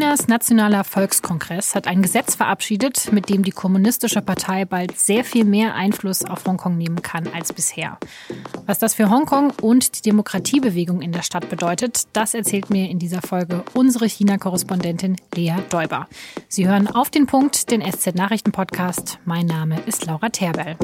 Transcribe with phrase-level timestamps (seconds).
[0.00, 5.44] Chinas Nationaler Volkskongress hat ein Gesetz verabschiedet, mit dem die Kommunistische Partei bald sehr viel
[5.44, 7.98] mehr Einfluss auf Hongkong nehmen kann als bisher.
[8.64, 12.98] Was das für Hongkong und die Demokratiebewegung in der Stadt bedeutet, das erzählt mir in
[12.98, 16.08] dieser Folge unsere China-Korrespondentin Lea Däuber.
[16.48, 19.18] Sie hören auf den Punkt den SZ-Nachrichten-Podcast.
[19.26, 20.78] Mein Name ist Laura Terbell.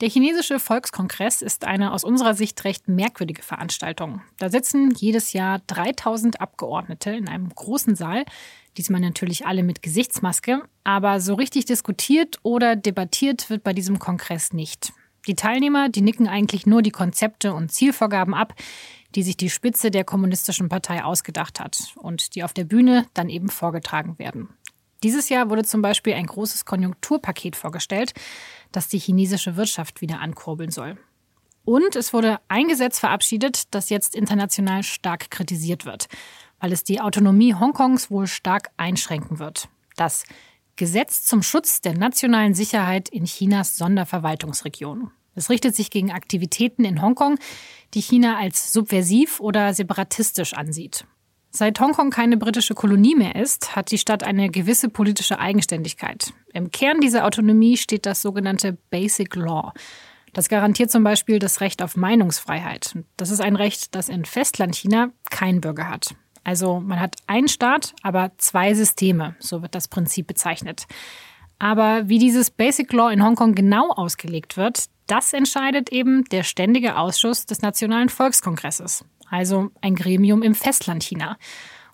[0.00, 4.22] Der chinesische Volkskongress ist eine aus unserer Sicht recht merkwürdige Veranstaltung.
[4.38, 8.24] Da sitzen jedes Jahr 3000 Abgeordnete in einem großen Saal,
[8.76, 14.52] diesmal natürlich alle mit Gesichtsmaske, aber so richtig diskutiert oder debattiert wird bei diesem Kongress
[14.52, 14.92] nicht.
[15.26, 18.54] Die Teilnehmer, die nicken eigentlich nur die Konzepte und Zielvorgaben ab,
[19.16, 23.28] die sich die Spitze der kommunistischen Partei ausgedacht hat und die auf der Bühne dann
[23.28, 24.48] eben vorgetragen werden.
[25.02, 28.14] Dieses Jahr wurde zum Beispiel ein großes Konjunkturpaket vorgestellt,
[28.72, 30.96] das die chinesische Wirtschaft wieder ankurbeln soll.
[31.64, 36.08] Und es wurde ein Gesetz verabschiedet, das jetzt international stark kritisiert wird,
[36.60, 39.68] weil es die Autonomie Hongkongs wohl stark einschränken wird.
[39.96, 40.24] Das
[40.76, 45.10] Gesetz zum Schutz der nationalen Sicherheit in Chinas Sonderverwaltungsregion.
[45.34, 47.38] Es richtet sich gegen Aktivitäten in Hongkong,
[47.94, 51.04] die China als subversiv oder separatistisch ansieht.
[51.50, 56.32] Seit Hongkong keine britische Kolonie mehr ist, hat die Stadt eine gewisse politische Eigenständigkeit.
[56.52, 59.72] Im Kern dieser Autonomie steht das sogenannte Basic Law.
[60.34, 62.96] Das garantiert zum Beispiel das Recht auf Meinungsfreiheit.
[63.16, 66.14] Das ist ein Recht, das in Festlandchina kein Bürger hat.
[66.44, 70.86] Also man hat einen Staat, aber zwei Systeme, so wird das Prinzip bezeichnet.
[71.58, 76.96] Aber wie dieses Basic Law in Hongkong genau ausgelegt wird, das entscheidet eben der Ständige
[76.96, 81.36] Ausschuss des Nationalen Volkskongresses also ein Gremium im Festland China.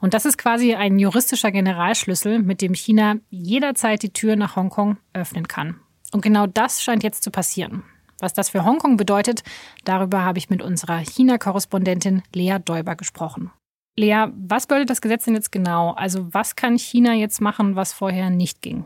[0.01, 4.99] Und das ist quasi ein juristischer Generalschlüssel, mit dem China jederzeit die Tür nach Hongkong
[5.15, 5.81] öffnen kann.
[6.12, 7.85] Und genau das scheint jetzt zu passieren.
[8.21, 9.43] Was das für Hongkong bedeutet,
[9.85, 13.50] darüber habe ich mit unserer China-Korrespondentin Lea Däuber gesprochen.
[13.97, 15.93] Lea, was bedeutet das Gesetz denn jetzt genau?
[15.93, 18.84] Also was kann China jetzt machen, was vorher nicht ging?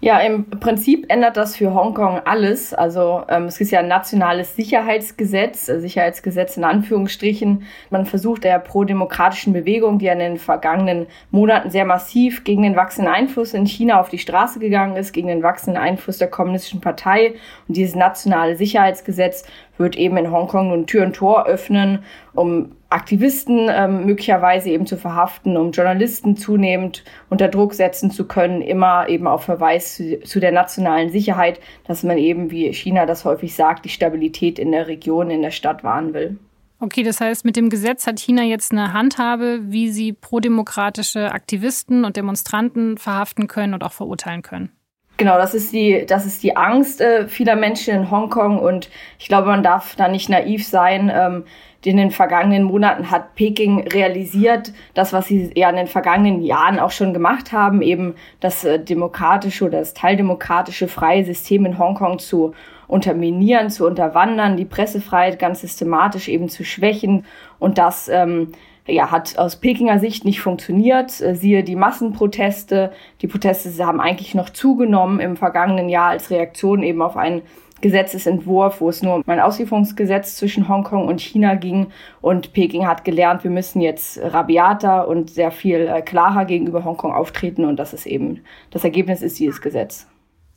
[0.00, 2.74] Ja, im Prinzip ändert das für Hongkong alles.
[2.74, 7.62] Also ähm, es ist ja ein nationales Sicherheitsgesetz, äh, Sicherheitsgesetz in Anführungsstrichen.
[7.88, 12.76] Man versucht der pro-demokratischen Bewegung, die ja in den vergangenen Monaten sehr massiv gegen den
[12.76, 16.82] wachsenden Einfluss in China auf die Straße gegangen ist, gegen den wachsenden Einfluss der kommunistischen
[16.82, 17.34] Partei.
[17.66, 19.44] Und dieses nationale Sicherheitsgesetz
[19.78, 22.00] wird eben in Hongkong nun Tür und Tor öffnen,
[22.34, 28.62] um Aktivisten ähm, möglicherweise eben zu verhaften, um Journalisten zunehmend unter Druck setzen zu können,
[28.62, 33.24] immer eben auf Verweis zu, zu, der nationalen Sicherheit, dass man eben, wie China das
[33.24, 36.38] häufig sagt, die Stabilität in der Region, in der Stadt wahren will.
[36.78, 42.04] Okay, das heißt, mit dem Gesetz hat China jetzt eine Handhabe, wie sie prodemokratische Aktivisten
[42.04, 44.75] und Demonstranten verhaften können und auch verurteilen können.
[45.16, 49.28] Genau, das ist die, das ist die Angst äh, vieler Menschen in Hongkong und ich
[49.28, 51.10] glaube, man darf da nicht naiv sein.
[51.14, 51.44] Ähm,
[51.86, 56.80] in den vergangenen Monaten hat Peking realisiert, das, was sie ja in den vergangenen Jahren
[56.80, 62.18] auch schon gemacht haben, eben das äh, demokratische oder das teildemokratische freie System in Hongkong
[62.18, 62.54] zu
[62.88, 67.24] unterminieren, zu unterwandern, die Pressefreiheit ganz systematisch eben zu schwächen
[67.60, 68.52] und das ähm,
[68.86, 71.20] ja, hat aus Pekinger Sicht nicht funktioniert.
[71.20, 72.92] Äh, siehe die Massenproteste.
[73.20, 77.42] Die Proteste haben eigentlich noch zugenommen im vergangenen Jahr als Reaktion eben auf einen
[77.82, 81.88] Gesetzesentwurf, wo es nur um ein Auslieferungsgesetz zwischen Hongkong und China ging.
[82.22, 87.12] Und Peking hat gelernt, wir müssen jetzt rabiater und sehr viel äh, klarer gegenüber Hongkong
[87.12, 87.64] auftreten.
[87.64, 90.06] Und das ist eben, das Ergebnis ist dieses Gesetz.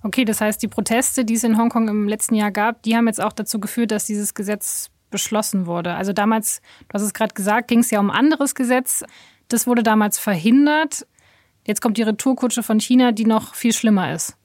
[0.02, 3.08] Okay, das heißt, die Proteste, die es in Hongkong im letzten Jahr gab, die haben
[3.08, 5.96] jetzt auch dazu geführt, dass dieses Gesetz beschlossen wurde.
[5.96, 9.04] Also damals, du hast es gerade gesagt, ging es ja um ein anderes Gesetz.
[9.48, 11.08] Das wurde damals verhindert.
[11.66, 14.36] Jetzt kommt die Retourkutsche von China, die noch viel schlimmer ist.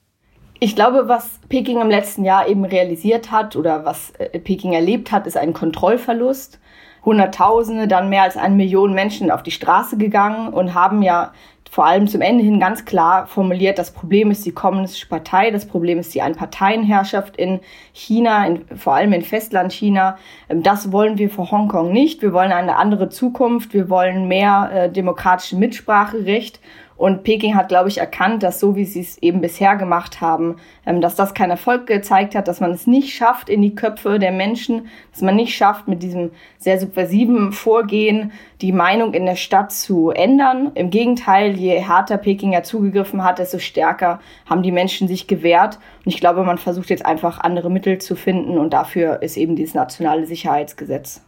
[0.61, 5.13] Ich glaube, was Peking im letzten Jahr eben realisiert hat oder was äh, Peking erlebt
[5.13, 6.61] hat, ist ein Kontrollverlust.
[7.05, 11.33] Hunderttausende, dann mehr als eine Million Menschen auf die Straße gegangen und haben ja
[11.71, 15.67] vor allem zum Ende hin ganz klar formuliert, das Problem ist die Kommunistische Partei, das
[15.67, 17.61] Problem ist die Einparteienherrschaft in
[17.93, 20.17] China, in, vor allem in Festlandchina.
[20.49, 22.23] Ähm, das wollen wir für Hongkong nicht.
[22.23, 26.61] Wir wollen eine andere Zukunft, wir wollen mehr äh, demokratisches Mitspracherecht
[26.97, 30.57] und Peking hat, glaube ich, erkannt, dass so wie sie es eben bisher gemacht haben,
[30.87, 34.19] ähm, dass das keinen Erfolg gezeigt hat, dass man es nicht schafft in die Köpfe
[34.19, 39.37] der Menschen, dass man nicht schafft, mit diesem sehr subversiven Vorgehen die Meinung in der
[39.37, 40.71] Stadt zu ändern.
[40.75, 45.79] Im Gegenteil, je härter Peking ja zugegriffen hat, desto stärker haben die Menschen sich gewehrt.
[46.05, 49.57] Und ich glaube, man versucht jetzt einfach andere Mittel zu finden und dafür ist eben
[49.57, 51.23] dieses nationale Sicherheitsgesetz.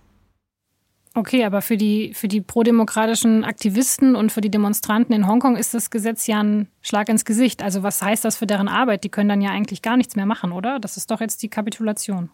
[1.17, 5.73] Okay, aber für die, für die prodemokratischen Aktivisten und für die Demonstranten in Hongkong ist
[5.73, 7.63] das Gesetz ja ein Schlag ins Gesicht.
[7.63, 9.03] Also was heißt das für deren Arbeit?
[9.03, 10.79] Die können dann ja eigentlich gar nichts mehr machen, oder?
[10.79, 12.29] Das ist doch jetzt die Kapitulation.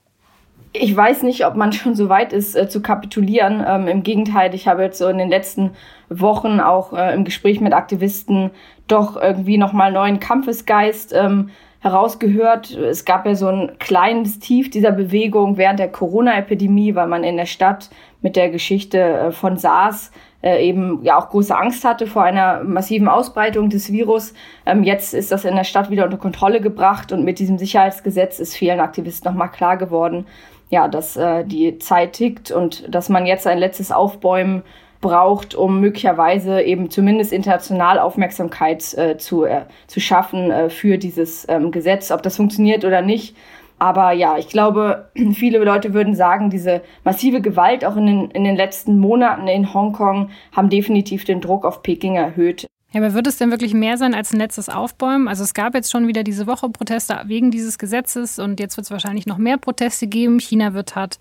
[0.73, 3.65] Ich weiß nicht, ob man schon so weit ist, äh, zu kapitulieren.
[3.65, 5.71] Ähm, Im Gegenteil, ich habe jetzt so in den letzten
[6.09, 8.51] Wochen auch äh, im Gespräch mit Aktivisten
[8.89, 11.51] doch irgendwie nochmal neuen Kampfesgeist ähm,
[11.83, 12.71] herausgehört.
[12.71, 17.37] Es gab ja so ein kleines Tief dieser Bewegung während der Corona-Epidemie, weil man in
[17.37, 17.91] der Stadt
[18.23, 20.13] mit der Geschichte äh, von SARS
[20.43, 24.33] äh, eben ja auch große Angst hatte vor einer massiven Ausbreitung des Virus.
[24.65, 28.39] Ähm, jetzt ist das in der Stadt wieder unter Kontrolle gebracht und mit diesem Sicherheitsgesetz
[28.39, 30.27] ist vielen Aktivisten nochmal klar geworden,
[30.71, 34.63] ja, dass äh, die Zeit tickt und dass man jetzt ein letztes Aufbäumen
[35.03, 41.47] braucht, um möglicherweise eben zumindest international Aufmerksamkeit äh, zu, äh, zu schaffen äh, für dieses
[41.51, 42.11] ähm, Gesetz.
[42.11, 43.37] Ob das funktioniert oder nicht.
[43.79, 48.45] Aber ja, ich glaube, viele Leute würden sagen, diese massive Gewalt auch in den, in
[48.45, 52.67] den letzten Monaten in Hongkong haben definitiv den Druck auf Peking erhöht.
[52.93, 55.27] Ja, aber wird es denn wirklich mehr sein als ein letztes Aufbäumen?
[55.27, 58.85] Also es gab jetzt schon wieder diese Woche Proteste wegen dieses Gesetzes und jetzt wird
[58.85, 60.39] es wahrscheinlich noch mehr Proteste geben.
[60.39, 61.19] China wird hart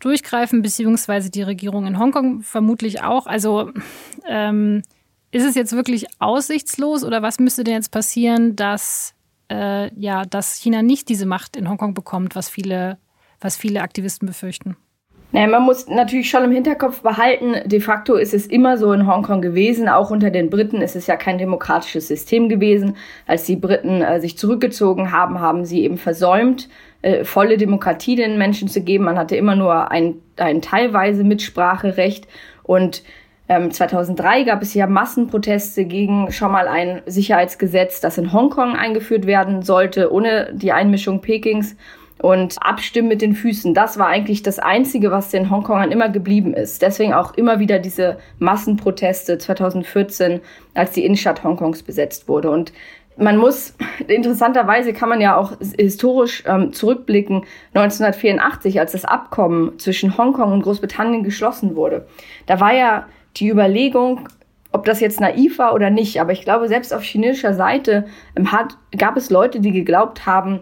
[0.00, 3.26] durchgreifen, beziehungsweise die Regierung in Hongkong vermutlich auch.
[3.26, 3.72] Also
[4.28, 4.82] ähm,
[5.30, 9.14] ist es jetzt wirklich aussichtslos oder was müsste denn jetzt passieren, dass,
[9.50, 12.98] äh, ja, dass China nicht diese Macht in Hongkong bekommt, was viele,
[13.40, 14.76] was viele Aktivisten befürchten?
[15.30, 19.06] Naja, man muss natürlich schon im Hinterkopf behalten, de facto ist es immer so in
[19.06, 19.88] Hongkong gewesen.
[19.88, 22.96] Auch unter den Briten ist es ja kein demokratisches System gewesen.
[23.26, 26.70] Als die Briten äh, sich zurückgezogen haben, haben sie eben versäumt,
[27.02, 29.04] äh, volle Demokratie den Menschen zu geben.
[29.04, 32.26] Man hatte immer nur ein, ein teilweise Mitspracherecht
[32.62, 33.02] und
[33.50, 39.26] ähm, 2003 gab es ja Massenproteste gegen schon mal ein Sicherheitsgesetz, das in Hongkong eingeführt
[39.26, 41.76] werden sollte, ohne die Einmischung Pekings
[42.20, 43.74] und abstimmen mit den Füßen.
[43.74, 46.82] Das war eigentlich das Einzige, was den Hongkongern immer geblieben ist.
[46.82, 50.40] Deswegen auch immer wieder diese Massenproteste 2014,
[50.74, 52.50] als die Innenstadt Hongkongs besetzt wurde.
[52.50, 52.72] Und
[53.16, 53.74] man muss,
[54.06, 57.44] interessanterweise kann man ja auch historisch ähm, zurückblicken,
[57.74, 62.06] 1984, als das Abkommen zwischen Hongkong und Großbritannien geschlossen wurde.
[62.46, 63.06] Da war ja
[63.36, 64.28] die Überlegung,
[64.72, 68.06] ob das jetzt naiv war oder nicht, aber ich glaube, selbst auf chinesischer Seite
[68.36, 70.60] ähm, hat, gab es Leute, die geglaubt haben,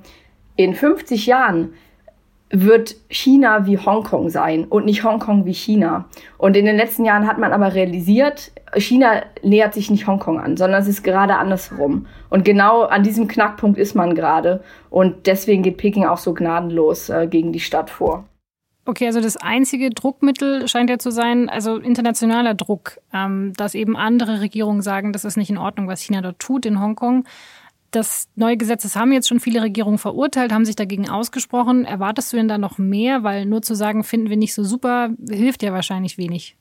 [0.57, 1.75] in 50 Jahren
[2.51, 6.09] wird China wie Hongkong sein und nicht Hongkong wie China.
[6.39, 10.57] Und in den letzten Jahren hat man aber realisiert, China nähert sich nicht Hongkong an,
[10.57, 12.07] sondern es ist gerade andersrum.
[12.31, 14.63] Und genau an diesem Knackpunkt ist man gerade.
[14.91, 18.25] Und deswegen geht Peking auch so gnadenlos äh, gegen die Stadt vor.
[18.89, 23.97] Okay, also das einzige Druckmittel scheint ja zu sein, also internationaler Druck, ähm, dass eben
[23.97, 27.25] andere Regierungen sagen, das ist nicht in Ordnung, was China dort tut in Hongkong.
[27.97, 31.87] Das neue Gesetz, das haben jetzt schon viele Regierungen verurteilt, haben sich dagegen ausgesprochen.
[31.87, 33.23] Erwartest du denn da noch mehr?
[33.23, 36.57] Weil nur zu sagen, finden wir nicht so super, hilft ja wahrscheinlich wenig.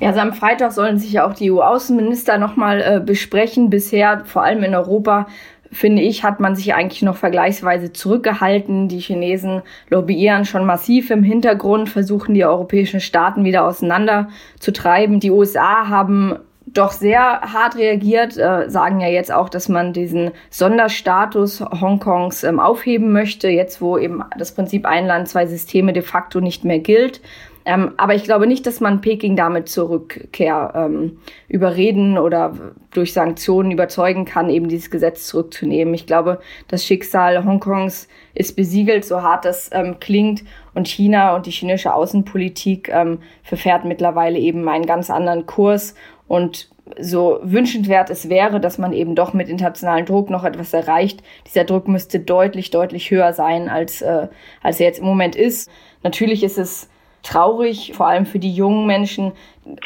[0.00, 3.70] Ja, also am Freitag sollen sich ja auch die EU-Außenminister nochmal äh, besprechen.
[3.70, 5.28] Bisher, vor allem in Europa,
[5.70, 8.88] finde ich, hat man sich eigentlich noch vergleichsweise zurückgehalten.
[8.88, 15.20] Die Chinesen lobbyieren schon massiv im Hintergrund, versuchen die europäischen Staaten wieder auseinander zu treiben.
[15.20, 16.40] Die USA haben
[16.72, 22.60] doch sehr hart reagiert, äh, sagen ja jetzt auch, dass man diesen Sonderstatus Hongkongs ähm,
[22.60, 26.78] aufheben möchte, jetzt wo eben das Prinzip ein Land, zwei Systeme de facto nicht mehr
[26.78, 27.20] gilt.
[27.64, 32.54] Ähm, aber ich glaube nicht, dass man Peking damit zur Rückkehr ähm, überreden oder
[32.92, 35.94] durch Sanktionen überzeugen kann, eben dieses Gesetz zurückzunehmen.
[35.94, 40.42] Ich glaube, das Schicksal Hongkongs ist besiegelt, so hart das ähm, klingt.
[40.74, 45.94] Und China und die chinesische Außenpolitik ähm, verfährt mittlerweile eben einen ganz anderen Kurs.
[46.32, 51.22] Und so wünschenswert es wäre, dass man eben doch mit internationalem Druck noch etwas erreicht.
[51.46, 54.28] Dieser Druck müsste deutlich, deutlich höher sein, als, äh,
[54.62, 55.70] als er jetzt im Moment ist.
[56.02, 56.88] Natürlich ist es
[57.22, 59.32] traurig, vor allem für die jungen Menschen,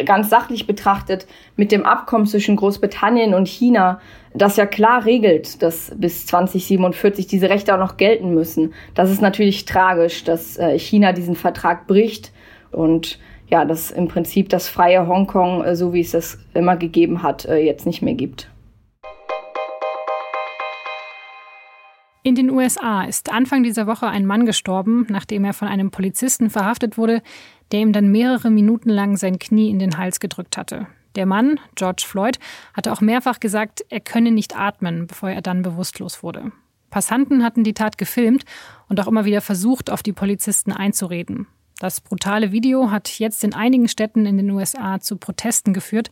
[0.05, 1.27] ganz sachlich betrachtet,
[1.57, 4.01] mit dem Abkommen zwischen Großbritannien und China,
[4.33, 8.73] das ja klar regelt, dass bis 2047 diese Rechte auch noch gelten müssen.
[8.95, 12.31] Das ist natürlich tragisch, dass äh, China diesen Vertrag bricht
[12.71, 17.23] und ja, dass im Prinzip das freie Hongkong, äh, so wie es das immer gegeben
[17.23, 18.51] hat, äh, jetzt nicht mehr gibt.
[22.23, 26.51] In den USA ist Anfang dieser Woche ein Mann gestorben, nachdem er von einem Polizisten
[26.51, 27.23] verhaftet wurde,
[27.71, 30.89] der ihm dann mehrere Minuten lang sein Knie in den Hals gedrückt hatte.
[31.15, 32.41] Der Mann, George Floyd,
[32.75, 36.51] hatte auch mehrfach gesagt, er könne nicht atmen, bevor er dann bewusstlos wurde.
[36.91, 38.45] Passanten hatten die Tat gefilmt
[38.89, 41.47] und auch immer wieder versucht, auf die Polizisten einzureden.
[41.79, 46.11] Das brutale Video hat jetzt in einigen Städten in den USA zu Protesten geführt,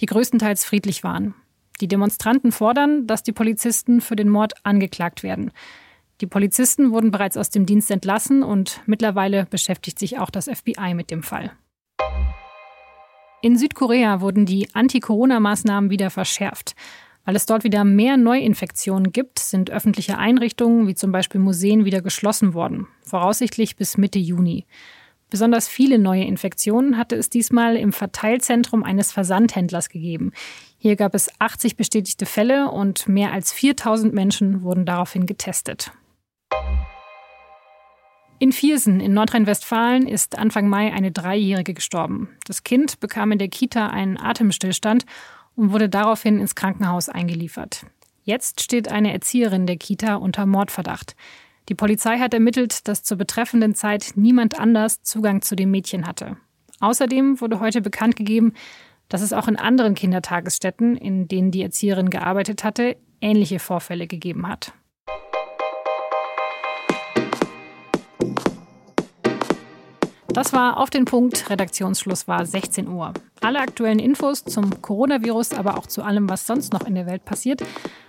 [0.00, 1.34] die größtenteils friedlich waren.
[1.80, 5.50] Die Demonstranten fordern, dass die Polizisten für den Mord angeklagt werden.
[6.20, 10.94] Die Polizisten wurden bereits aus dem Dienst entlassen und mittlerweile beschäftigt sich auch das FBI
[10.94, 11.52] mit dem Fall.
[13.40, 16.74] In Südkorea wurden die Anti-Corona-Maßnahmen wieder verschärft.
[17.24, 22.00] Weil es dort wieder mehr Neuinfektionen gibt, sind öffentliche Einrichtungen wie zum Beispiel Museen wieder
[22.00, 24.64] geschlossen worden, voraussichtlich bis Mitte Juni.
[25.30, 30.32] Besonders viele neue Infektionen hatte es diesmal im Verteilzentrum eines Versandhändlers gegeben.
[30.78, 35.92] Hier gab es 80 bestätigte Fälle und mehr als 4000 Menschen wurden daraufhin getestet.
[38.40, 42.28] In Viersen in Nordrhein-Westfalen ist Anfang Mai eine Dreijährige gestorben.
[42.46, 45.04] Das Kind bekam in der Kita einen Atemstillstand
[45.56, 47.84] und wurde daraufhin ins Krankenhaus eingeliefert.
[48.22, 51.16] Jetzt steht eine Erzieherin der Kita unter Mordverdacht.
[51.68, 56.38] Die Polizei hat ermittelt, dass zur betreffenden Zeit niemand anders Zugang zu dem Mädchen hatte.
[56.80, 58.54] Außerdem wurde heute bekannt gegeben,
[59.10, 64.48] dass es auch in anderen Kindertagesstätten, in denen die Erzieherin gearbeitet hatte, ähnliche Vorfälle gegeben
[64.48, 64.72] hat.
[70.28, 71.50] Das war auf den Punkt.
[71.50, 73.12] Redaktionsschluss war 16 Uhr.
[73.40, 77.24] Alle aktuellen Infos zum Coronavirus, aber auch zu allem, was sonst noch in der Welt
[77.24, 77.62] passiert,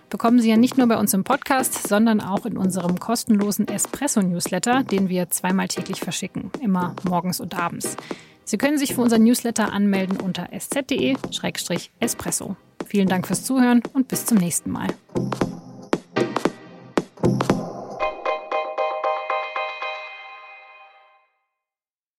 [0.10, 4.84] bekommen Sie ja nicht nur bei uns im Podcast, sondern auch in unserem kostenlosen Espresso-Newsletter,
[4.84, 7.98] den wir zweimal täglich verschicken, immer morgens und abends.
[8.46, 12.56] Sie können sich für unseren Newsletter anmelden unter sz.de-espresso.
[12.88, 14.88] Vielen Dank fürs Zuhören und bis zum nächsten Mal.